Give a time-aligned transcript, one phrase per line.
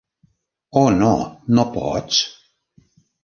[0.81, 1.11] Oh no!
[1.57, 2.23] No pots?